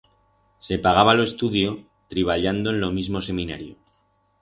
[0.67, 1.69] Se pagaba lo estudio
[2.07, 3.75] triballando en lo mismo Seminario.